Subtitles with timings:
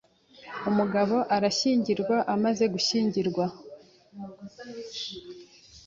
[0.69, 3.45] Umugabo arashyingirwa Amaze gushyingirwa